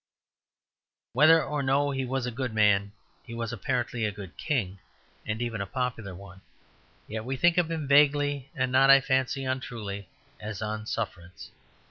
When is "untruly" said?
9.45-10.09